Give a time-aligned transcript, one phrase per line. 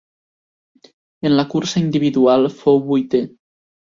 [1.29, 3.21] En la cursa individual fou vuitè.